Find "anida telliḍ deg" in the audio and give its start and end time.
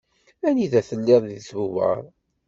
0.47-1.41